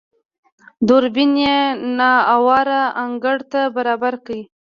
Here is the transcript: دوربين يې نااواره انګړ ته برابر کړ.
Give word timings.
دوربين 0.87 1.31
يې 1.43 1.57
نااواره 1.97 2.81
انګړ 3.03 3.37
ته 3.51 3.61
برابر 3.75 4.13
کړ. 4.25 4.29